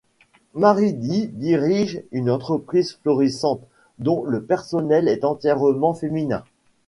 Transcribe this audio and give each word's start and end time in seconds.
Mary 0.55 0.93
Dee 0.93 1.27
dirige 1.27 2.01
une 2.11 2.31
entreprise 2.31 2.97
florissante 3.03 3.61
dont 3.99 4.23
le 4.25 4.41
personnel 4.43 5.07
est 5.07 5.23
entièrement 5.23 5.93
féminin. 5.93 6.43